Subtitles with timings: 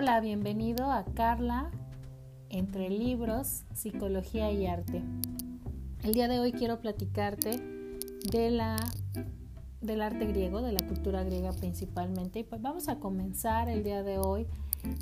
[0.00, 1.72] Hola, bienvenido a Carla
[2.50, 5.02] entre libros, psicología y arte.
[6.04, 7.58] El día de hoy quiero platicarte
[8.30, 8.76] de la,
[9.80, 12.38] del arte griego, de la cultura griega principalmente.
[12.38, 14.46] Y pues vamos a comenzar el día de hoy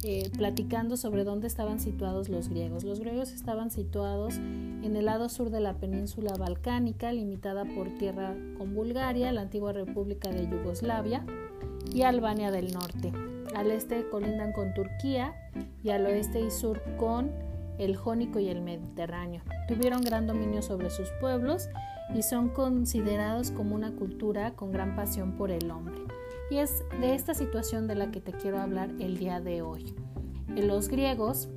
[0.03, 2.83] eh, platicando sobre dónde estaban situados los griegos.
[2.83, 8.35] Los griegos estaban situados en el lado sur de la península balcánica, limitada por tierra
[8.57, 11.23] con Bulgaria, la antigua República de Yugoslavia
[11.93, 13.26] y Albania del Norte.
[13.57, 15.35] Al este colindan con Turquía
[15.83, 17.31] y al oeste y sur con
[17.79, 19.41] el Jónico y el Mediterráneo.
[19.67, 21.71] Tuvieron gran dominio sobre sus pueblos
[22.15, 25.95] y son considerados como una cultura con gran pasión por el hombre.
[26.51, 29.95] Y es de esta situación de la que te quiero hablar el día de hoy.
[30.55, 31.49] Los griegos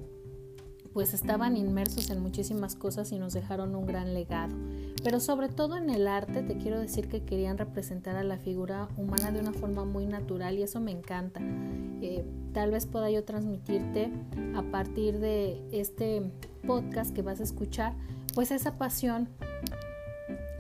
[0.94, 4.55] pues estaban inmersos en muchísimas cosas y nos dejaron un gran legado.
[5.03, 8.89] Pero sobre todo en el arte te quiero decir que querían representar a la figura
[8.98, 11.39] humana de una forma muy natural y eso me encanta.
[12.02, 14.11] Eh, tal vez pueda yo transmitirte
[14.56, 16.31] a partir de este
[16.67, 17.94] podcast que vas a escuchar,
[18.36, 19.30] pues esa pasión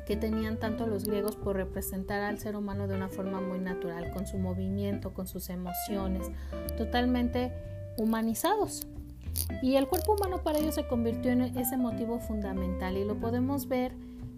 [0.05, 4.09] que tenían tanto los griegos por representar al ser humano de una forma muy natural,
[4.11, 6.31] con su movimiento, con sus emociones,
[6.77, 7.51] totalmente
[7.95, 8.87] humanizados.
[9.61, 13.67] Y el cuerpo humano para ellos se convirtió en ese motivo fundamental y lo podemos
[13.67, 13.93] ver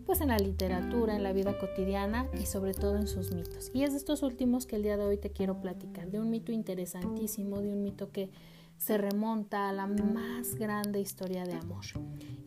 [0.05, 3.71] pues en la literatura, en la vida cotidiana y sobre todo en sus mitos.
[3.73, 6.29] Y es de estos últimos que el día de hoy te quiero platicar, de un
[6.29, 8.29] mito interesantísimo, de un mito que
[8.77, 11.85] se remonta a la más grande historia de amor.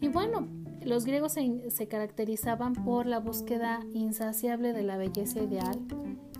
[0.00, 0.48] Y bueno,
[0.84, 5.78] los griegos se, caracterizaban por la búsqueda insaciable de la belleza ideal,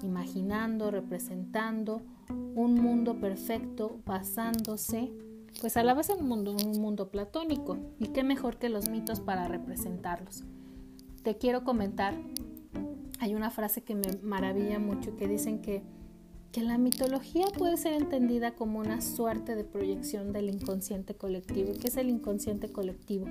[0.03, 5.13] imaginando, representando un mundo perfecto basándose
[5.61, 7.79] pues a la vez en un mundo, un mundo platónico.
[8.01, 10.45] Y qué mejor que los mitos para representarlos.
[11.25, 12.15] Te quiero comentar,
[13.19, 15.83] hay una frase que me maravilla mucho que dicen que,
[16.53, 21.73] que la mitología puede ser entendida como una suerte de proyección del inconsciente colectivo.
[21.81, 23.25] ¿Qué es el inconsciente colectivo?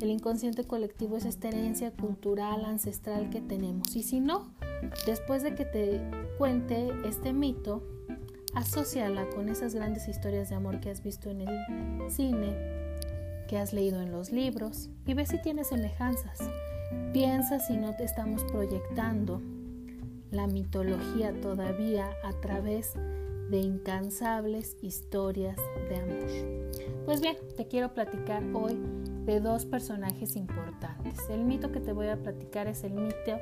[0.00, 3.96] El inconsciente colectivo es esta herencia cultural, ancestral que tenemos.
[3.96, 4.54] Y si no,
[5.04, 6.00] después de que te
[6.38, 7.82] cuente este mito,
[8.54, 12.54] asóciala con esas grandes historias de amor que has visto en el cine,
[13.48, 16.38] que has leído en los libros y ve si tiene semejanzas.
[17.12, 19.40] Piensa si no te estamos proyectando
[20.30, 22.94] la mitología todavía a través
[23.50, 25.56] de incansables historias
[25.88, 26.64] de amor.
[27.04, 28.76] Pues bien, te quiero platicar hoy
[29.26, 31.18] de dos personajes importantes.
[31.30, 33.38] El mito que te voy a platicar es el mito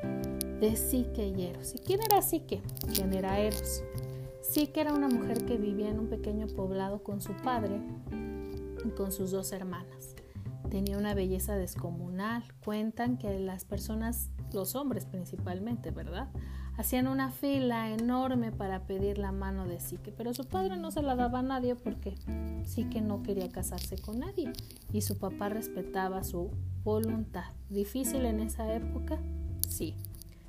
[0.61, 1.75] de Psique y Eros.
[1.75, 2.61] ¿Y quién era Psique?
[2.95, 3.83] ¿Quién era Eros?
[4.43, 7.81] Sí que era una mujer que vivía en un pequeño poblado con su padre
[8.85, 10.15] y con sus dos hermanas.
[10.73, 12.45] Tenía una belleza descomunal.
[12.65, 16.31] Cuentan que las personas, los hombres principalmente, ¿verdad?
[16.79, 21.03] Hacían una fila enorme para pedir la mano de Sique, pero su padre no se
[21.03, 22.15] la daba a nadie porque
[22.65, 24.51] Sique no quería casarse con nadie
[24.95, 26.51] y su papá respetaba su
[26.85, 27.53] voluntad.
[27.69, 29.19] ¿Difícil en esa época?
[29.69, 29.95] Sí,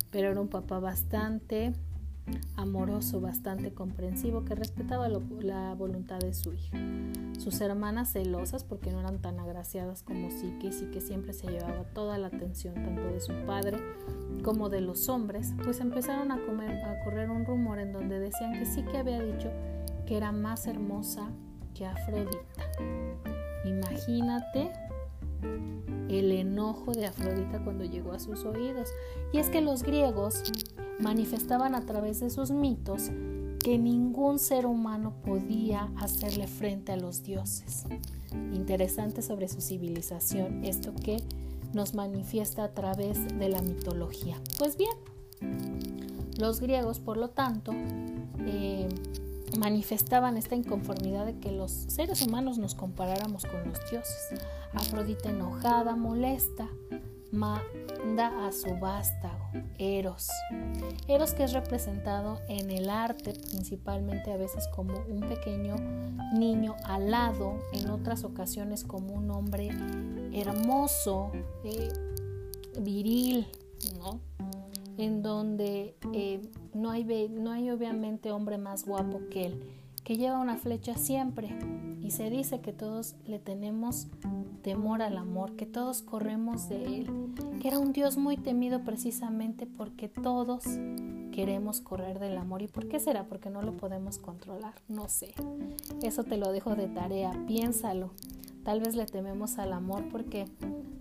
[0.09, 1.73] pero era un papá bastante
[2.56, 6.78] amoroso, bastante comprensivo, que respetaba la voluntad de su hija.
[7.38, 11.83] Sus hermanas celosas, porque no eran tan agraciadas como Sike, y que siempre se llevaba
[11.94, 13.78] toda la atención tanto de su padre
[14.44, 18.66] como de los hombres, pues empezaron a, a correr un rumor en donde decían que
[18.66, 19.50] Sike había dicho
[20.06, 21.29] que era más hermosa
[21.73, 22.69] que Afrodita.
[23.66, 24.72] Imagínate
[26.09, 28.89] el enojo de Afrodita cuando llegó a sus oídos.
[29.31, 30.44] Y es que los griegos
[31.00, 33.12] manifestaban a través de sus mitos
[33.59, 37.86] que ningún ser humano podía hacerle frente a los dioses.
[38.54, 41.18] Interesante sobre su civilización, esto que
[41.74, 44.40] nos manifiesta a través de la mitología.
[44.58, 44.96] Pues bien,
[46.38, 47.72] los griegos, por lo tanto,
[48.46, 48.90] eh,
[49.58, 54.42] manifestaban esta inconformidad de que los seres humanos nos comparáramos con los dioses.
[54.74, 56.68] Afrodita enojada, molesta,
[58.03, 60.30] manda a su vástago, Eros.
[61.07, 65.75] Eros que es representado en el arte principalmente a veces como un pequeño
[66.33, 69.69] niño alado, en otras ocasiones como un hombre
[70.33, 71.31] hermoso,
[71.63, 71.92] eh,
[72.80, 73.48] viril,
[73.98, 74.19] ¿no?
[74.98, 76.42] En donde eh,
[76.74, 79.63] no, hay, no hay obviamente hombre más guapo que él,
[80.04, 81.56] que lleva una flecha siempre
[82.03, 84.07] y se dice que todos le tenemos
[84.61, 87.07] temor al amor, que todos corremos de Él,
[87.61, 90.63] que era un Dios muy temido precisamente porque todos
[91.31, 92.61] queremos correr del amor.
[92.61, 93.25] ¿Y por qué será?
[93.25, 95.33] Porque no lo podemos controlar, no sé.
[96.01, 98.11] Eso te lo dejo de tarea, piénsalo.
[98.63, 100.45] Tal vez le tememos al amor porque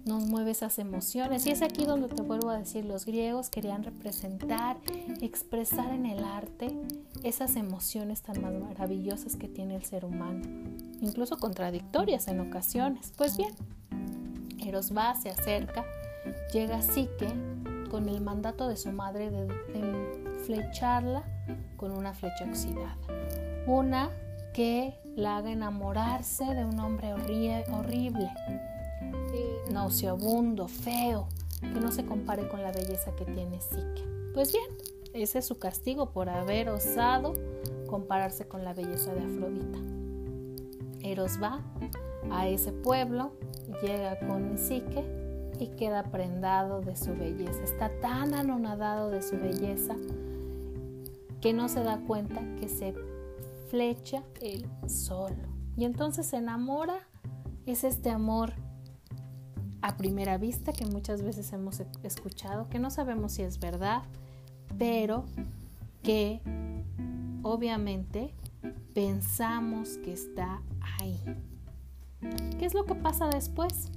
[0.04, 1.46] nos mueve esas emociones.
[1.46, 4.78] Y es aquí donde te vuelvo a decir, los griegos querían representar,
[5.20, 6.76] expresar en el arte
[7.22, 10.44] esas emociones tan maravillosas que tiene el ser humano,
[11.02, 13.12] incluso contradictorias en ocasiones.
[13.16, 13.52] Pues bien,
[14.64, 15.84] Eros va, se acerca,
[16.52, 17.28] llega Psique
[17.90, 21.24] con el mandato de su madre de, de flecharla
[21.76, 22.96] con una flecha oxidada.
[23.66, 24.10] Una
[24.54, 28.30] que la haga enamorarse de un hombre horrible,
[29.70, 31.28] nauseabundo, feo,
[31.60, 34.04] que no se compare con la belleza que tiene Psique.
[34.34, 34.64] Pues bien,
[35.12, 37.34] ese es su castigo por haber osado
[37.86, 40.01] compararse con la belleza de Afrodita.
[41.02, 41.60] Eros va
[42.30, 43.32] a ese pueblo,
[43.82, 45.04] llega con Psique
[45.58, 47.62] y queda prendado de su belleza.
[47.62, 49.96] Está tan anonadado de su belleza
[51.40, 52.94] que no se da cuenta que se
[53.68, 55.48] flecha el solo.
[55.76, 57.00] Y entonces se enamora.
[57.64, 58.52] Es este amor
[59.82, 64.02] a primera vista que muchas veces hemos escuchado, que no sabemos si es verdad,
[64.78, 65.24] pero
[66.02, 66.40] que
[67.42, 68.34] obviamente
[68.94, 70.60] pensamos que está
[71.00, 71.18] ahí.
[72.58, 73.90] ¿Qué es lo que pasa después?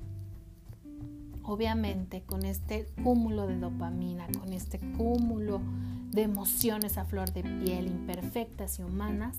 [1.44, 5.62] Obviamente con este cúmulo de dopamina, con este cúmulo
[6.12, 9.38] de emociones a flor de piel, imperfectas y humanas,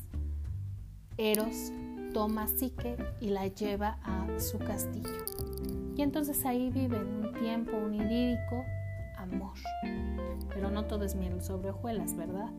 [1.19, 1.73] Eros
[2.12, 5.25] toma a Psique y la lleva a su castillo.
[5.97, 8.64] Y entonces ahí viven un tiempo, un idílico
[9.17, 9.55] amor.
[10.55, 12.50] Pero no todo es miel sobre hojuelas, ¿verdad?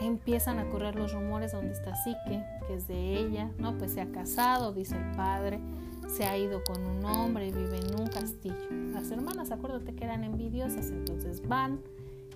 [0.00, 3.76] Empiezan a correr los rumores donde está Psique, que es de ella, ¿no?
[3.78, 5.60] Pues se ha casado, dice el padre,
[6.08, 8.70] se ha ido con un hombre y vive en un castillo.
[8.92, 11.80] Las hermanas, acuérdate que eran envidiosas, entonces van,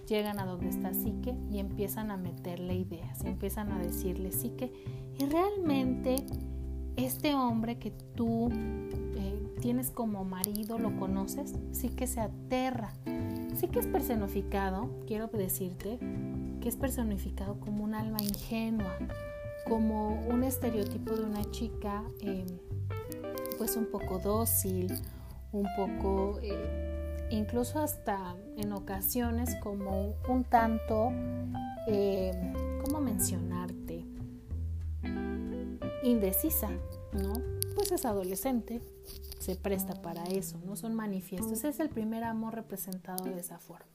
[0.06, 4.72] llegan a donde está Psique y empiezan a meterle ideas, empiezan a decirle, Psique,
[5.18, 6.16] y realmente
[6.96, 12.92] este hombre que tú eh, tienes como marido, lo conoces, sí que se aterra,
[13.54, 15.98] sí que es personificado, quiero decirte,
[16.60, 18.96] que es personificado como un alma ingenua,
[19.66, 22.46] como un estereotipo de una chica em,
[23.58, 24.92] pues un poco dócil,
[25.52, 31.10] un poco, eh, incluso hasta en ocasiones como un tanto,
[31.86, 32.52] em,
[32.84, 34.04] ¿cómo mencionarte?
[36.02, 36.70] indecisa,
[37.12, 37.34] ¿no?
[37.74, 38.80] Pues es adolescente,
[39.38, 41.64] se presta para eso, no son manifiestos.
[41.64, 43.86] Es el primer amor representado de esa forma.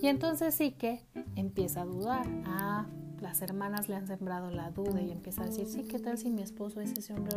[0.00, 1.02] Y entonces sí que
[1.40, 2.26] empieza a dudar.
[2.46, 2.86] Ah,
[3.20, 6.30] las hermanas le han sembrado la duda y empieza a decir, sí, ¿qué tal si
[6.30, 7.36] mi esposo es ese hombre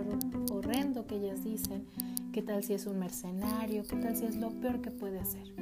[0.51, 1.87] horrendo que ellas dicen?
[2.31, 3.83] ¿Qué tal si es un mercenario?
[3.83, 5.53] ¿Qué tal si es lo peor que puede hacer?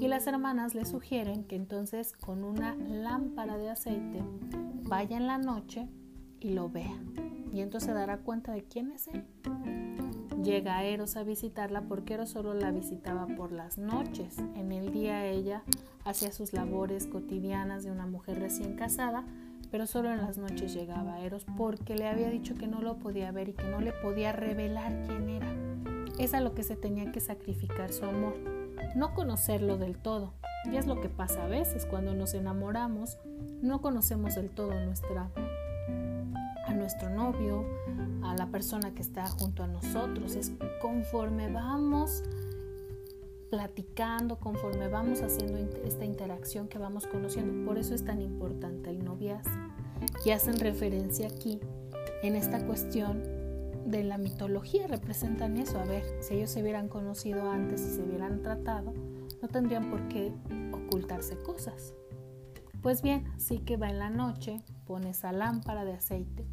[0.00, 4.22] Y las hermanas le sugieren que entonces con una lámpara de aceite
[4.82, 5.88] vaya en la noche
[6.40, 6.98] y lo vea
[7.54, 9.24] y entonces se dará cuenta de quién es él.
[10.44, 14.36] Llega Eros a visitarla porque Eros solo la visitaba por las noches.
[14.56, 15.62] En el día ella
[16.04, 19.24] hacía sus labores cotidianas de una mujer recién casada,
[19.70, 23.32] pero solo en las noches llegaba Eros porque le había dicho que no lo podía
[23.32, 25.50] ver y que no le podía revelar quién era.
[26.18, 28.36] Es a lo que se tenía que sacrificar su amor,
[28.94, 30.34] no conocerlo del todo.
[30.70, 33.16] Y es lo que pasa a veces cuando nos enamoramos,
[33.62, 35.30] no conocemos del todo nuestra
[36.84, 37.64] nuestro novio,
[38.22, 40.34] a la persona que está junto a nosotros.
[40.34, 40.52] Es
[40.82, 42.22] conforme vamos
[43.48, 47.64] platicando, conforme vamos haciendo esta interacción que vamos conociendo.
[47.64, 49.50] Por eso es tan importante el noviazgo.
[50.26, 51.58] Y hacen referencia aquí
[52.22, 53.22] en esta cuestión
[53.86, 55.78] de la mitología, representan eso.
[55.78, 58.92] A ver, si ellos se hubieran conocido antes y se hubieran tratado,
[59.40, 60.34] no tendrían por qué
[60.70, 61.94] ocultarse cosas.
[62.82, 66.46] Pues bien, sí que va en la noche, pone esa lámpara de aceite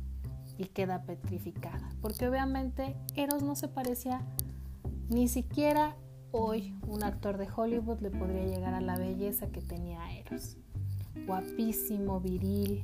[0.62, 1.90] y queda petrificada.
[2.02, 4.22] Porque obviamente Eros no se parecía
[5.10, 5.98] ni siquiera
[6.32, 10.58] hoy un actor de Hollywood le podría llegar a la belleza que tenía Eros.
[11.26, 12.84] Guapísimo, viril,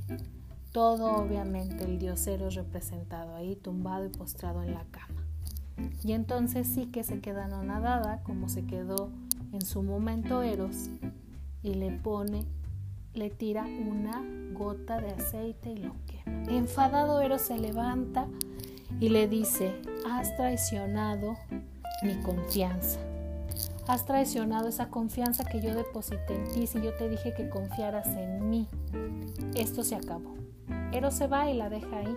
[0.71, 5.23] todo obviamente el dios Eros representado ahí, tumbado y postrado en la cama.
[6.03, 9.11] Y entonces sí que se queda anonadada, como se quedó
[9.53, 10.89] en su momento Eros,
[11.61, 12.45] y le pone,
[13.17, 16.43] le tira una gota de aceite y lo quema.
[16.49, 18.27] Enfadado Eros se levanta
[18.99, 19.73] y le dice,
[20.09, 21.35] has traicionado
[22.03, 22.99] mi confianza.
[23.87, 28.07] Has traicionado esa confianza que yo deposité en ti si yo te dije que confiaras
[28.07, 28.67] en mí.
[29.55, 30.35] Esto se acabó.
[30.91, 32.15] Eros se va y la deja ahí.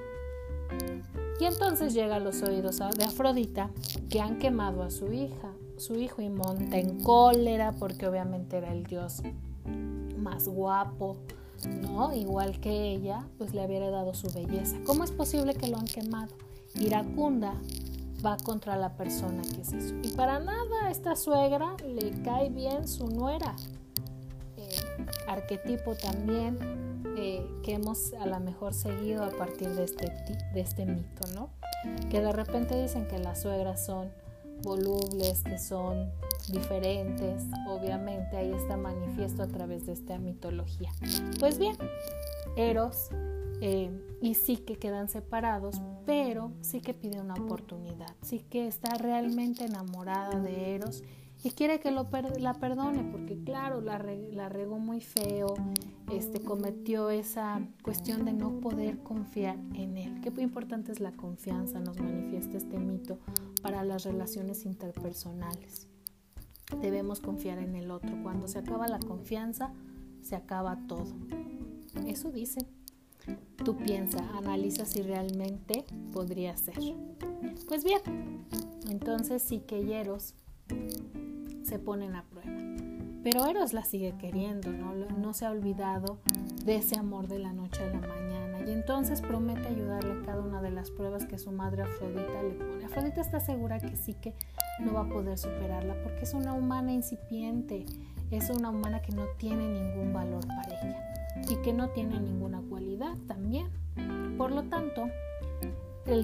[1.40, 3.70] Y entonces llega a los oídos de Afrodita
[4.10, 8.72] que han quemado a su hija, su hijo y monta en cólera porque obviamente era
[8.72, 9.22] el dios
[10.20, 11.16] más guapo,
[11.82, 12.14] ¿no?
[12.14, 14.76] Igual que ella, pues le había dado su belleza.
[14.84, 16.34] ¿Cómo es posible que lo han quemado?
[16.74, 17.54] Iracunda
[18.24, 19.94] va contra la persona que es eso.
[20.02, 23.56] Y para nada a esta suegra le cae bien su nuera.
[24.56, 24.68] Eh,
[25.26, 26.58] arquetipo también
[27.16, 30.12] eh, que hemos a lo mejor seguido a partir de este,
[30.54, 31.50] de este mito, ¿no?
[32.10, 34.10] Que de repente dicen que las suegras son
[34.62, 36.10] volubles, que son
[36.50, 40.90] diferentes, obviamente ahí está manifiesto a través de esta mitología.
[41.38, 41.76] Pues bien,
[42.56, 43.10] Eros
[43.60, 43.90] eh,
[44.22, 49.64] y sí que quedan separados, pero sí que pide una oportunidad, sí que está realmente
[49.64, 51.02] enamorada de Eros
[51.42, 52.06] y quiere que lo
[52.38, 55.54] la perdone porque claro, la, la, regó muy feo,
[56.12, 60.20] este, cometió esa cuestión de no poder confiar en él.
[60.20, 63.18] Qué importante es la confianza, nos manifiesta este mito
[63.62, 65.88] para las relaciones interpersonales.
[66.80, 68.22] Debemos confiar en el otro.
[68.22, 69.72] Cuando se acaba la confianza,
[70.22, 71.06] se acaba todo.
[72.06, 72.66] Eso dice.
[73.64, 76.74] Tú piensa, analiza si realmente podría ser.
[77.68, 78.00] Pues bien,
[78.88, 80.34] entonces sí que Hieros
[81.62, 82.50] se ponen a prueba.
[83.22, 84.94] Pero Eros la sigue queriendo, ¿no?
[84.94, 86.18] no se ha olvidado
[86.64, 90.40] de ese amor de la noche a la mañana y entonces promete ayudarle a cada
[90.42, 92.84] una de las pruebas que su madre Afrodita le pone.
[92.84, 94.34] Afrodita está segura que sí que
[94.80, 97.86] no va a poder superarla porque es una humana incipiente,
[98.30, 101.14] es una humana que no tiene ningún valor para ella
[101.48, 103.68] y que no tiene ninguna cualidad también.
[104.36, 105.08] Por lo tanto,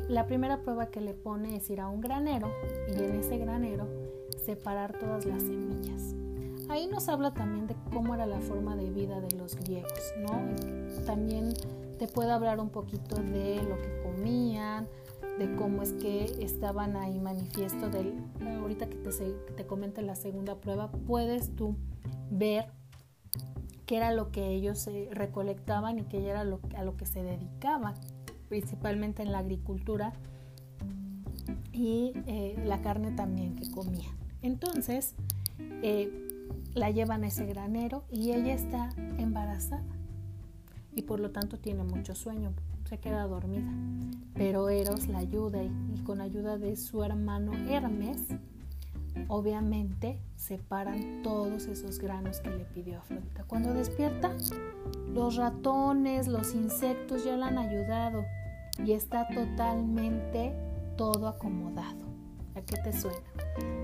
[0.08, 2.50] la primera prueba que le pone es ir a un granero
[2.88, 3.86] y en ese granero
[4.44, 6.14] separar todas las semillas.
[6.68, 11.04] Ahí nos habla también de cómo era la forma de vida de los griegos, ¿no?
[11.04, 11.54] También
[11.98, 14.88] te puede hablar un poquito de lo que comían,
[15.38, 18.14] de cómo es que estaban ahí manifiesto del
[18.60, 19.10] ahorita que te,
[19.56, 21.76] te comente la segunda prueba puedes tú
[22.30, 22.66] ver
[23.84, 26.44] qué era lo que ellos eh, recolectaban y qué era a
[26.84, 27.94] lo que se dedicaban
[28.48, 30.12] principalmente en la agricultura
[31.72, 34.16] y eh, la carne también que comían.
[34.42, 35.14] Entonces,
[35.82, 36.10] eh,
[36.74, 39.95] la llevan a ese granero y ella está embarazada
[40.96, 42.54] y por lo tanto tiene mucho sueño,
[42.88, 43.70] se queda dormida.
[44.34, 45.70] Pero Eros la ayuda y,
[46.04, 48.22] con ayuda de su hermano Hermes,
[49.28, 53.44] obviamente separan todos esos granos que le pidió Afrodita.
[53.44, 54.34] Cuando despierta,
[55.12, 58.24] los ratones, los insectos ya la han ayudado
[58.82, 60.54] y está totalmente
[60.96, 62.06] todo acomodado.
[62.54, 63.18] ¿A qué te suena?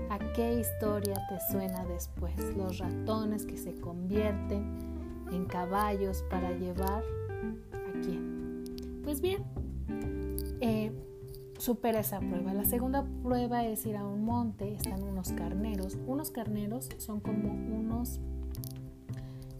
[0.09, 2.33] ¿A qué historia te suena después?
[2.57, 4.92] Los ratones que se convierten
[5.33, 7.03] en caballos para llevar
[7.73, 9.01] a quién.
[9.03, 9.43] Pues bien,
[10.61, 10.91] eh,
[11.57, 12.53] supera esa prueba.
[12.53, 15.97] La segunda prueba es ir a un monte, están unos carneros.
[16.07, 18.19] Unos carneros son como unos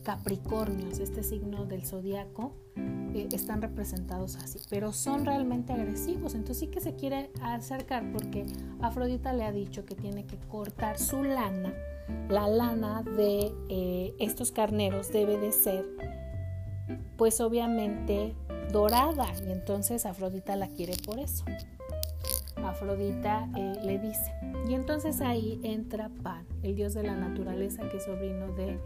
[0.03, 6.35] Capricornios, este signo del zodiaco, eh, están representados así, pero son realmente agresivos.
[6.35, 8.45] Entonces sí que se quiere acercar porque
[8.81, 11.73] Afrodita le ha dicho que tiene que cortar su lana.
[12.29, 15.85] La lana de eh, estos carneros debe de ser,
[17.17, 18.35] pues obviamente
[18.71, 21.45] dorada, y entonces Afrodita la quiere por eso.
[22.57, 24.33] Afrodita eh, le dice.
[24.67, 28.79] Y entonces ahí entra Pan, el dios de la naturaleza que es sobrino de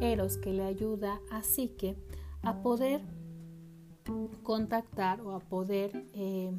[0.00, 1.96] Eros que le ayuda a Psique
[2.42, 3.00] a poder
[4.42, 6.52] contactar o a poder eh,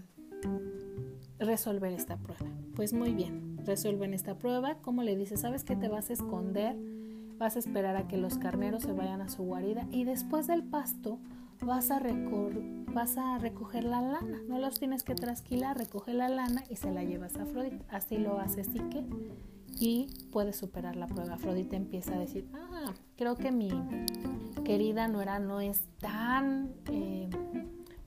[1.40, 2.46] resolver esta prueba.
[2.76, 4.76] Pues muy bien, resuelven esta prueba.
[4.76, 6.76] Como le dice, ¿sabes que te vas a esconder?
[7.38, 10.64] Vas a esperar a que los carneros se vayan a su guarida y después del
[10.64, 11.20] pasto
[11.66, 12.00] vas a,
[13.40, 14.42] recoger la lana.
[14.48, 17.84] No los tienes que trasquilar, recoge la lana y se la llevas a Afrodita.
[17.90, 19.06] Así lo hace Psique
[19.80, 21.36] y puede superar la prueba.
[21.36, 23.70] Afrodita empieza a decir, ah, creo que mi
[24.64, 27.30] querida nuera no es tan eh,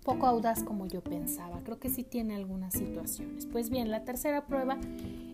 [0.04, 1.60] poco audaz como yo pensaba.
[1.64, 3.46] Creo que sí tiene algunas situaciones.
[3.46, 4.78] Pues bien, la tercera prueba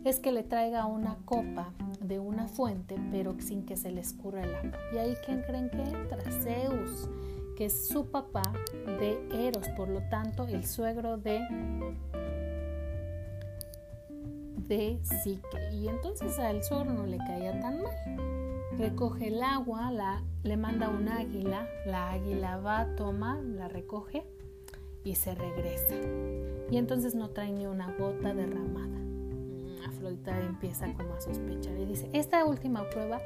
[0.05, 4.43] es que le traiga una copa de una fuente, pero sin que se le escurra
[4.43, 4.79] el agua.
[4.93, 6.19] Y ahí, ¿quién creen que entra?
[6.43, 7.09] Zeus,
[7.57, 8.43] que es su papá
[8.85, 11.41] de Eros, por lo tanto, el suegro de
[14.69, 15.71] de Psique.
[15.73, 17.95] Y entonces al sol no le caía tan mal.
[18.79, 24.25] Recoge el agua, la, le manda un águila, la águila va, toma, la recoge
[25.05, 25.97] y se regresa.
[26.71, 29.02] Y entonces no trae ni una gota derramada.
[30.13, 33.21] Empieza como a sospechar y dice, esta última prueba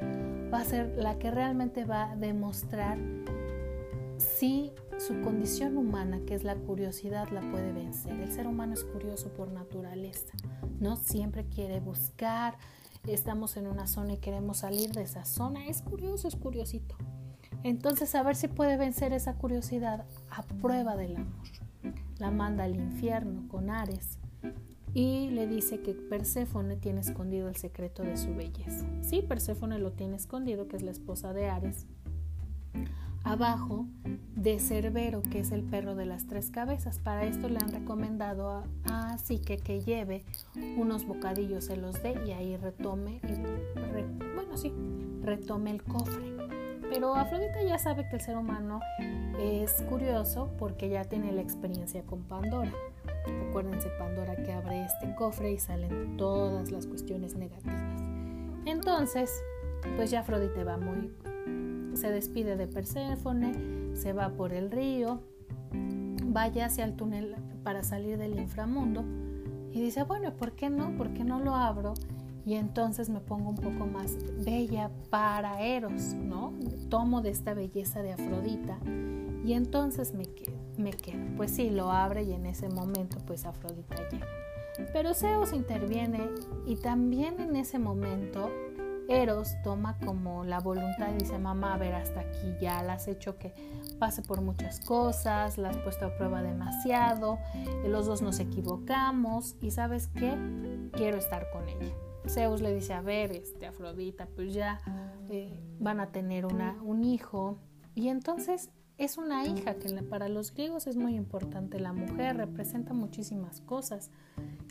[0.53, 2.97] va a ser la que realmente va a demostrar
[4.17, 8.19] si su condición humana, que es la curiosidad, la puede vencer.
[8.19, 10.33] El ser humano es curioso por naturaleza,
[10.79, 10.95] ¿no?
[10.95, 12.57] Siempre quiere buscar,
[13.05, 15.67] estamos en una zona y queremos salir de esa zona.
[15.67, 16.95] Es curioso, es curiosito.
[17.63, 21.47] Entonces, a ver si puede vencer esa curiosidad a prueba del amor.
[22.17, 24.16] La manda al infierno con Ares
[24.97, 28.83] y le dice que Perséfone tiene escondido el secreto de su belleza.
[29.01, 31.85] Sí, Perséfone lo tiene escondido, que es la esposa de Ares,
[33.23, 33.85] abajo
[34.35, 36.97] de Cerbero, que es el perro de las tres cabezas.
[36.97, 40.25] Para esto le han recomendado a, Psique que lleve
[40.77, 43.21] unos bocadillos, se los dé y ahí retome,
[44.33, 44.73] bueno, sí,
[45.21, 46.25] retome el cofre.
[46.89, 48.79] Pero Afrodita ya sabe que el ser humano
[49.39, 52.73] es curioso porque ya tiene la experiencia con Pandora.
[53.49, 58.01] Acuérdense Pandora que abre este cofre y salen todas las cuestiones negativas.
[58.65, 59.31] Entonces,
[59.95, 61.11] pues ya Afrodita va muy
[61.97, 65.19] se despide de Perséfone, se va por el río,
[66.25, 69.03] vaya hacia el túnel para salir del inframundo
[69.71, 70.95] y dice, bueno, ¿por qué no?
[70.95, 71.95] ¿Por qué no lo abro?
[72.45, 74.15] Y entonces me pongo un poco más
[74.45, 76.53] bella para Eros, ¿no?
[76.89, 78.77] Tomo de esta belleza de Afrodita
[79.47, 81.25] y entonces me quedo me quedo.
[81.35, 84.27] Pues sí, lo abre y en ese momento pues Afrodita llega.
[84.93, 86.29] Pero Zeus interviene
[86.65, 88.51] y también en ese momento
[89.09, 93.07] Eros toma como la voluntad y dice, mamá, a ver, hasta aquí ya la has
[93.07, 93.53] hecho que
[93.99, 97.39] pase por muchas cosas, la has puesto a prueba demasiado,
[97.87, 100.37] los dos nos equivocamos y sabes qué,
[100.91, 101.95] quiero estar con ella.
[102.27, 104.81] Zeus le dice, a ver, este, Afrodita, pues ya
[105.29, 107.57] eh, van a tener una, un hijo.
[107.95, 111.79] Y entonces es una hija que para los griegos es muy importante.
[111.79, 114.09] La mujer representa muchísimas cosas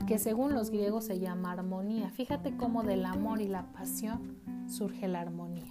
[0.07, 2.11] que según los griegos se llama armonía.
[2.11, 4.37] Fíjate cómo del amor y la pasión
[4.69, 5.71] surge la armonía.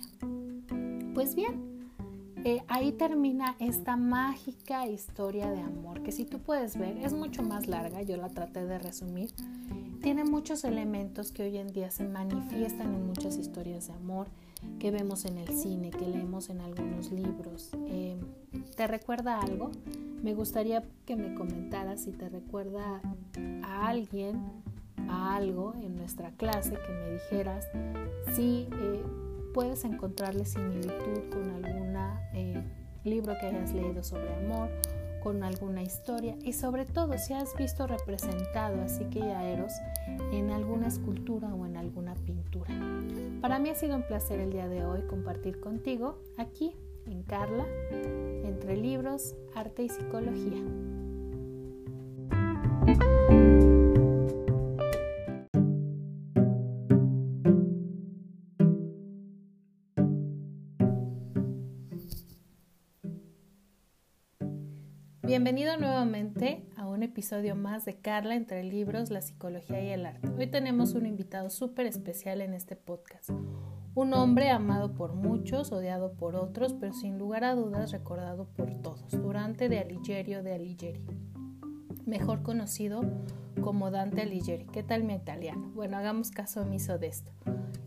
[1.14, 1.90] Pues bien,
[2.46, 7.44] eh, ahí termina esta mágica historia de amor que si tú puedes ver es mucho
[7.44, 9.32] más larga, yo la traté de resumir.
[10.02, 14.28] Tiene muchos elementos que hoy en día se manifiestan en muchas historias de amor
[14.80, 17.72] que vemos en el cine, que leemos en algunos libros.
[17.88, 18.18] Eh,
[18.76, 19.72] ¿Te recuerda algo?
[20.22, 23.02] Me gustaría que me comentaras si te recuerda
[23.64, 24.42] a alguien,
[25.08, 27.66] a algo en nuestra clase, que me dijeras
[28.36, 29.04] si eh,
[29.54, 31.96] puedes encontrarle similitud con algún
[32.34, 32.62] eh,
[33.04, 34.70] libro que hayas leído sobre amor
[35.26, 39.74] con alguna historia y sobre todo si has visto representado así que ya Eros
[40.32, 42.72] en alguna escultura o en alguna pintura.
[43.42, 46.76] Para mí ha sido un placer el día de hoy compartir contigo aquí
[47.08, 47.66] en Carla,
[48.44, 50.62] entre libros, arte y psicología.
[65.36, 70.30] Bienvenido nuevamente a un episodio más de Carla entre libros, la psicología y el arte.
[70.30, 73.32] Hoy tenemos un invitado súper especial en este podcast.
[73.96, 78.82] Un hombre amado por muchos, odiado por otros, pero sin lugar a dudas recordado por
[78.82, 81.02] todos, Durante de Alighieri de Alighieri,
[82.06, 83.02] mejor conocido
[83.60, 84.68] como Dante Alighieri.
[84.68, 85.70] ¿Qué tal mi italiano?
[85.76, 87.34] Bueno, hagamos caso omiso de esto.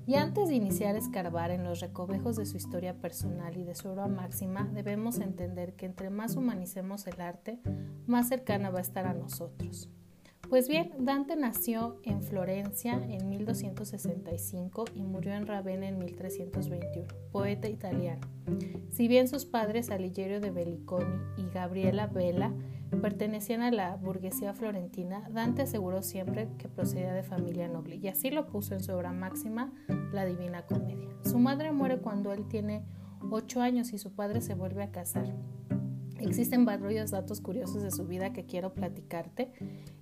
[0.09, 3.75] Y antes de iniciar a escarbar en los recovejos de su historia personal y de
[3.75, 7.61] su obra máxima, debemos entender que entre más humanicemos el arte,
[8.07, 9.91] más cercana va a estar a nosotros.
[10.49, 17.69] Pues bien, Dante nació en Florencia en 1265 y murió en Ravenna en 1321, poeta
[17.69, 18.27] italiano.
[18.89, 22.55] Si bien sus padres Alighiero de Belliconi y Gabriela Vela
[22.97, 28.31] pertenecían a la burguesía florentina, Dante aseguró siempre que procedía de familia noble y así
[28.31, 29.73] lo puso en su obra máxima,
[30.13, 31.09] La Divina Comedia.
[31.23, 32.85] Su madre muere cuando él tiene
[33.31, 35.35] ocho años y su padre se vuelve a casar.
[36.21, 39.53] Existen varios datos curiosos de su vida que quiero platicarte.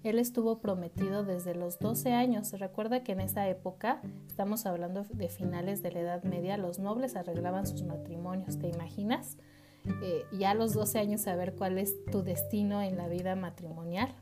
[0.02, 2.52] Él estuvo prometido desde los 12 años.
[2.58, 7.16] Recuerda que en esa época, estamos hablando de finales de la Edad Media, los nobles
[7.16, 8.58] arreglaban sus matrimonios.
[8.58, 9.36] ¿Te imaginas?
[10.02, 14.14] Eh, ya a los 12 años saber cuál es tu destino en la vida matrimonial.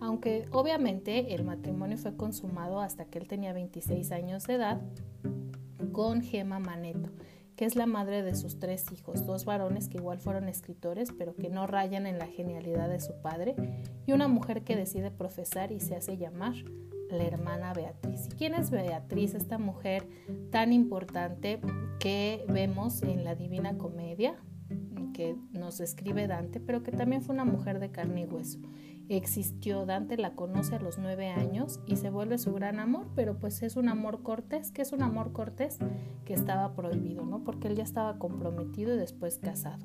[0.00, 4.80] Aunque obviamente el matrimonio fue consumado hasta que él tenía 26 años de edad
[5.92, 7.10] con Gema Maneto,
[7.56, 11.34] que es la madre de sus tres hijos, dos varones que igual fueron escritores, pero
[11.34, 13.56] que no rayan en la genialidad de su padre,
[14.06, 16.54] y una mujer que decide profesar y se hace llamar
[17.10, 18.28] la hermana Beatriz.
[18.32, 20.06] ¿Y quién es Beatriz, esta mujer
[20.50, 21.60] tan importante
[21.98, 24.36] que vemos en la Divina Comedia?
[25.12, 28.58] Que nos describe Dante, pero que también fue una mujer de carne y hueso.
[29.08, 33.38] Existió, Dante la conoce a los nueve años y se vuelve su gran amor, pero
[33.38, 35.78] pues es un amor cortés, que es un amor cortés
[36.26, 37.42] que estaba prohibido, ¿no?
[37.42, 39.82] Porque él ya estaba comprometido y después casado.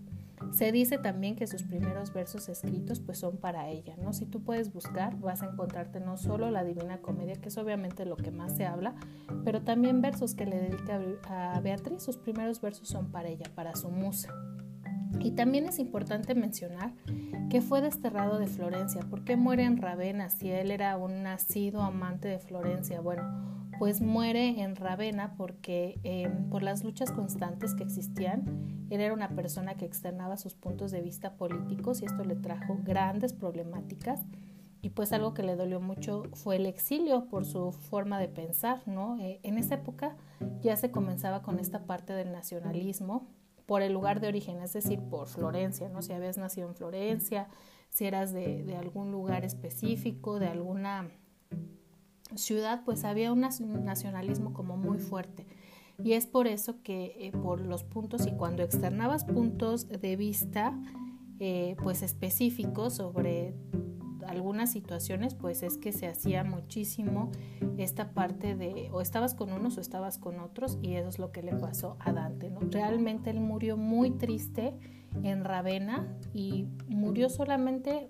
[0.51, 4.13] Se dice también que sus primeros versos escritos pues son para ella, ¿no?
[4.13, 8.05] Si tú puedes buscar, vas a encontrarte no solo la Divina Comedia, que es obviamente
[8.05, 8.93] lo que más se habla,
[9.45, 12.03] pero también versos que le dedica a Beatriz.
[12.03, 14.33] Sus primeros versos son para ella, para su musa.
[15.19, 16.93] Y también es importante mencionar
[17.49, 19.01] que fue desterrado de Florencia.
[19.01, 22.99] ¿Por qué muere en Ravenna si él era un nacido amante de Florencia?
[23.01, 23.23] Bueno,
[23.79, 29.29] pues muere en Ravenna porque em, por las luchas constantes que existían, él era una
[29.29, 34.21] persona que externaba sus puntos de vista políticos y esto le trajo grandes problemáticas
[34.81, 38.85] y pues algo que le dolió mucho fue el exilio por su forma de pensar,
[38.85, 39.17] ¿no?
[39.17, 40.17] Eh, en esa época
[40.61, 43.27] ya se comenzaba con esta parte del nacionalismo
[43.65, 46.01] por el lugar de origen, es decir, por Florencia, ¿no?
[46.01, 47.47] Si habías nacido en Florencia,
[47.89, 51.11] si eras de, algún lugar específico, de alguna
[52.35, 55.45] ciudad, pues había un nacionalismo como muy fuerte.
[56.03, 60.73] Y es por eso que eh, por los puntos y cuando externabas puntos de vista,
[61.39, 63.53] eh, pues específicos sobre
[64.27, 67.31] algunas situaciones pues es que se hacía muchísimo
[67.77, 71.31] esta parte de o estabas con unos o estabas con otros y eso es lo
[71.31, 72.49] que le pasó a Dante.
[72.49, 72.59] ¿no?
[72.61, 74.75] Realmente él murió muy triste
[75.23, 78.09] en Ravenna y murió solamente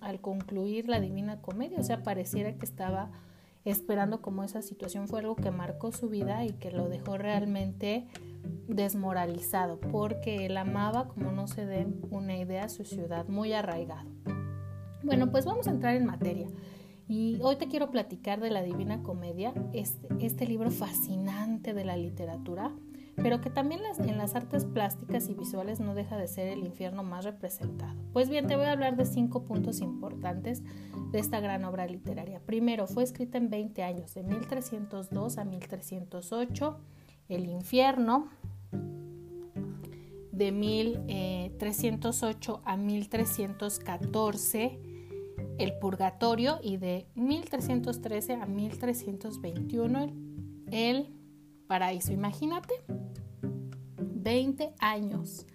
[0.00, 3.10] al concluir la Divina Comedia, o sea, pareciera que estaba
[3.64, 8.06] esperando como esa situación fue algo que marcó su vida y que lo dejó realmente
[8.68, 14.08] desmoralizado porque él amaba, como no se den una idea, su ciudad muy arraigado.
[15.02, 16.48] Bueno, pues vamos a entrar en materia.
[17.08, 21.96] Y hoy te quiero platicar de la Divina Comedia, este, este libro fascinante de la
[21.96, 22.72] literatura,
[23.16, 27.02] pero que también en las artes plásticas y visuales no deja de ser el infierno
[27.02, 27.98] más representado.
[28.12, 30.62] Pues bien, te voy a hablar de cinco puntos importantes
[31.10, 32.40] de esta gran obra literaria.
[32.46, 36.78] Primero, fue escrita en 20 años, de 1302 a 1308,
[37.28, 38.28] El infierno,
[40.30, 44.89] de 1308 eh, a 1314,
[45.60, 50.12] el Purgatorio y de 1313 a 1321
[50.70, 51.14] el
[51.66, 52.12] Paraíso.
[52.12, 52.74] Imagínate,
[53.98, 55.46] 20 años.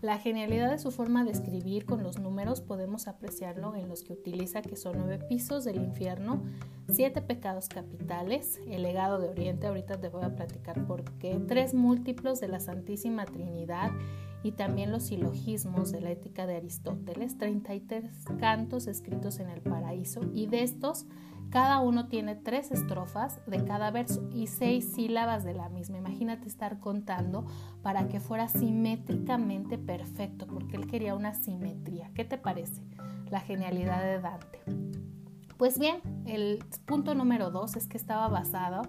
[0.00, 4.14] La genialidad de su forma de escribir con los números podemos apreciarlo en los que
[4.14, 6.42] utiliza que son nueve pisos del infierno,
[6.88, 11.74] siete pecados capitales, el legado de Oriente, ahorita te voy a platicar por qué, tres
[11.74, 13.90] múltiplos de la Santísima Trinidad
[14.42, 18.04] y también los silogismos de la ética de Aristóteles, 33
[18.38, 21.06] cantos escritos en el paraíso y de estos
[21.50, 25.98] cada uno tiene tres estrofas de cada verso y seis sílabas de la misma.
[25.98, 27.44] Imagínate estar contando
[27.82, 32.12] para que fuera simétricamente perfecto, porque él quería una simetría.
[32.14, 32.82] ¿Qué te parece?
[33.30, 34.60] La genialidad de Dante.
[35.60, 38.80] Pues bien, el punto número dos es que estaba basado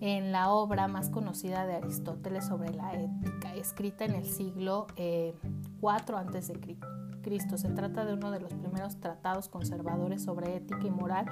[0.00, 4.96] en la obra más conocida de Aristóteles sobre la ética, escrita en el siglo IV
[4.96, 5.34] eh,
[5.84, 6.60] a.C.
[7.22, 7.56] Cristo.
[7.58, 11.26] Se trata de uno de los primeros tratados conservadores sobre ética y moral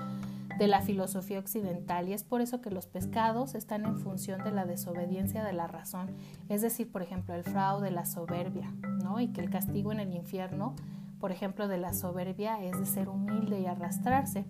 [0.59, 4.53] de la filosofía occidental y es por eso que los pescados están en función de
[4.53, 6.15] la desobediencia de la razón,
[6.49, 9.19] es decir, por ejemplo, el fraude, la soberbia, ¿no?
[9.19, 10.77] Y que el castigo en el infierno,
[11.19, 14.47] por ejemplo, de la soberbia es de ser humilde y arrastrarse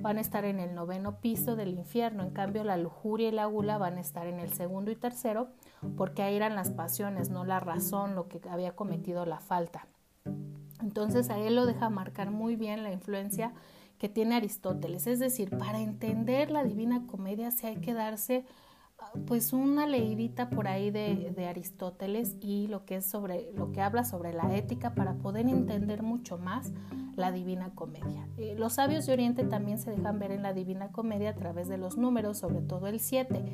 [0.00, 2.22] van a estar en el noveno piso del infierno.
[2.22, 5.48] En cambio, la lujuria y la gula van a estar en el segundo y tercero,
[5.96, 9.86] porque ahí eran las pasiones, no la razón, lo que había cometido la falta.
[10.82, 13.52] Entonces, a él lo deja marcar muy bien la influencia
[13.98, 15.06] que tiene Aristóteles.
[15.06, 18.44] Es decir, para entender la Divina Comedia, se hay que darse
[19.26, 23.80] pues una leidita por ahí de, de, Aristóteles y lo que es sobre lo que
[23.80, 26.72] habla sobre la ética para poder entender mucho más
[27.16, 28.26] la Divina Comedia.
[28.36, 31.68] Eh, los sabios de Oriente también se dejan ver en la Divina Comedia a través
[31.68, 33.44] de los números, sobre todo el 7.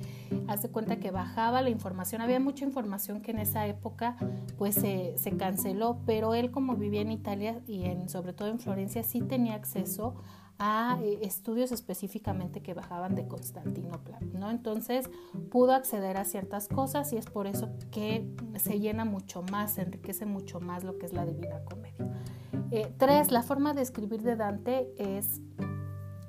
[0.48, 4.16] Hace cuenta que bajaba la información, había mucha información que en esa época
[4.56, 8.58] pues se, se canceló, pero él como vivía en Italia y en, sobre todo en
[8.58, 10.14] Florencia sí tenía acceso
[10.44, 14.50] a eh, estudios específicamente que bajaban de Constantinopla, ¿no?
[14.50, 15.10] Entonces
[15.50, 19.82] pudo acceder a ciertas cosas y es por eso que se llena mucho más, se
[19.82, 22.06] enriquece mucho más lo que es la Divina Comedia.
[22.70, 25.40] Eh, tres, la forma de escribir de Dante es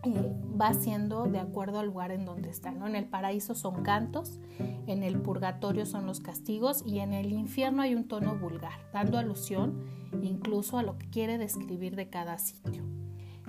[0.03, 2.71] eh, va siendo de acuerdo al lugar en donde está.
[2.71, 2.87] ¿no?
[2.87, 7.81] En el paraíso son cantos, en el purgatorio son los castigos y en el infierno
[7.81, 9.85] hay un tono vulgar, dando alusión
[10.21, 12.86] incluso a lo que quiere describir de cada sitio.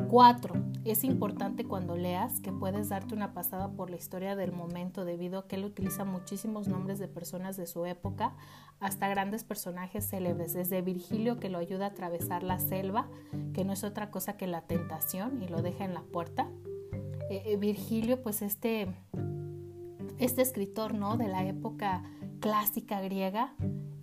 [0.08, 0.54] 4.
[0.86, 5.40] Es importante cuando leas que puedes darte una pasada por la historia del momento debido
[5.40, 8.34] a que él utiliza muchísimos nombres de personas de su época
[8.80, 13.08] hasta grandes personajes célebres, desde Virgilio que lo ayuda a atravesar la selva,
[13.52, 16.48] que no es otra cosa que la tentación y lo deja en la puerta.
[17.28, 18.88] Eh, eh, Virgilio, pues este,
[20.18, 21.18] este escritor ¿no?
[21.18, 22.02] de la época
[22.40, 23.54] clásica griega,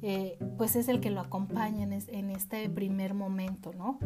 [0.03, 3.97] eh, pues es el que lo acompaña en, en este primer momento, ¿no?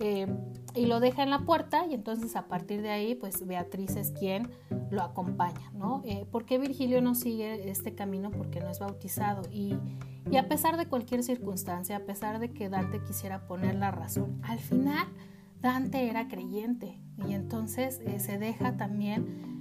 [0.00, 0.26] Eh,
[0.74, 4.12] y lo deja en la puerta y entonces a partir de ahí pues Beatriz es
[4.12, 4.48] quien
[4.90, 6.02] lo acompaña, ¿no?
[6.04, 8.30] Eh, ¿Por qué Virgilio no sigue este camino?
[8.30, 9.76] Porque no es bautizado y,
[10.30, 14.40] Y a pesar de cualquier circunstancia, a pesar de que Dante quisiera poner la razón,
[14.44, 15.08] al final
[15.60, 19.57] Dante era creyente y entonces eh, se deja también,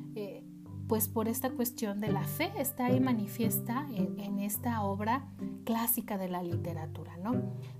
[0.87, 5.25] pues por esta cuestión de la fe, está ahí manifiesta en, esta obra
[5.65, 7.33] clásica de la literatura, ¿no?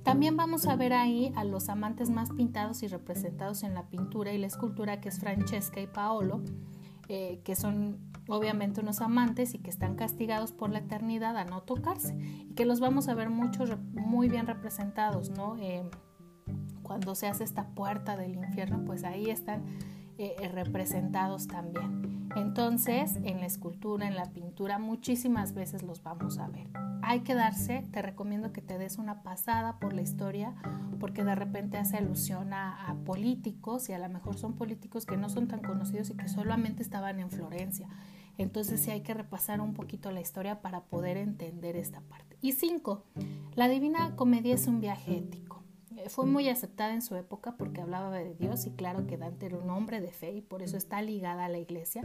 [0.03, 4.33] También vamos a ver ahí a los amantes más pintados y representados en la pintura
[4.33, 6.41] y la escultura, que es Francesca y Paolo,
[7.07, 11.61] eh, que son obviamente unos amantes y que están castigados por la eternidad a no
[11.61, 15.55] tocarse y que los vamos a ver muchos muy bien representados, ¿no?
[16.83, 19.63] cuando se hace esta puerta del infierno, pues ahí están
[20.17, 22.29] eh, eh, representados también.
[22.35, 26.67] Entonces, en la escultura, en la pintura, muchísimas veces los vamos a ver.
[27.01, 30.53] Hay que darse, te recomiendo que te des una pasada por la historia,
[30.99, 35.17] porque de repente hace alusión a, a políticos y a lo mejor son políticos que
[35.17, 37.87] no son tan conocidos y que solamente estaban en Florencia.
[38.37, 42.37] Entonces sí hay que repasar un poquito la historia para poder entender esta parte.
[42.41, 43.03] Y cinco,
[43.55, 45.46] la Divina Comedia es un viaje ético
[46.07, 49.57] fue muy aceptada en su época porque hablaba de Dios y claro que Dante era
[49.57, 52.03] un hombre de fe y por eso está ligada a la iglesia.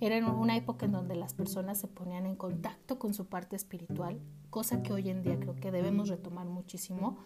[0.00, 3.56] Era en una época en donde las personas se ponían en contacto con su parte
[3.56, 4.20] espiritual,
[4.50, 7.18] cosa que hoy en día creo que debemos retomar muchísimo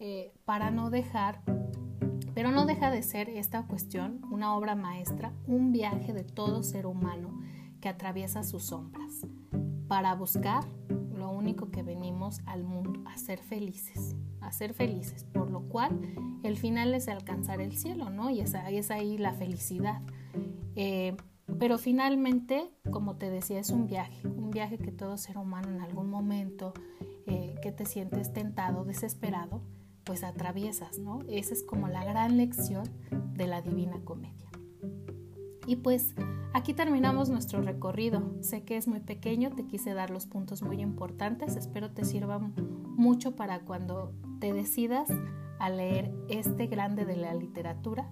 [0.00, 1.42] eh, para no dejar,
[2.34, 6.86] pero no deja de ser esta cuestión una obra maestra, un viaje de todo ser
[6.86, 7.40] humano
[7.80, 9.26] que atraviesa sus sombras
[9.88, 10.64] para buscar
[11.18, 16.00] lo único que venimos al mundo, a ser felices, a ser felices, por lo cual
[16.42, 18.30] el final es alcanzar el cielo, ¿no?
[18.30, 20.00] Y esa, es ahí la felicidad.
[20.76, 21.16] Eh,
[21.58, 25.80] pero finalmente, como te decía, es un viaje, un viaje que todo ser humano en
[25.80, 26.74] algún momento
[27.26, 29.62] eh, que te sientes tentado, desesperado,
[30.04, 31.20] pues atraviesas, ¿no?
[31.28, 32.84] Esa es como la gran lección
[33.34, 34.50] de la Divina Comedia.
[35.66, 36.14] Y pues
[36.52, 38.22] aquí terminamos nuestro recorrido.
[38.40, 41.56] Sé que es muy pequeño, te quise dar los puntos muy importantes.
[41.56, 45.08] Espero te sirva mucho para cuando te decidas
[45.58, 48.10] a leer este grande de la literatura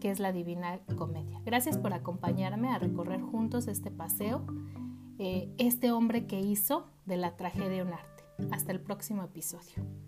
[0.00, 1.40] que es la Divina Comedia.
[1.44, 4.44] Gracias por acompañarme a recorrer juntos este paseo,
[5.18, 8.24] eh, este hombre que hizo de la tragedia un arte.
[8.50, 10.03] Hasta el próximo episodio.